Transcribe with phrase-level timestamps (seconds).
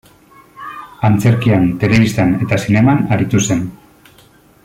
[1.09, 3.65] Antzerkian, telebistan eta zineman aritu zen.